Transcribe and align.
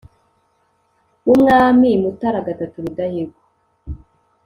w'umwami 1.27 1.89
mutara 2.01 2.39
iii 2.53 2.81
rudahigwa 2.83 3.41